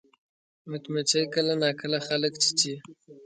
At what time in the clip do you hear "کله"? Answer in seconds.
1.33-1.53